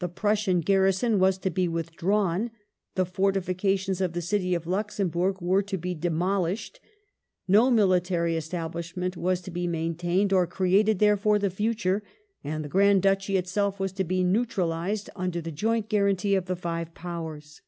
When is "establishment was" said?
8.36-9.40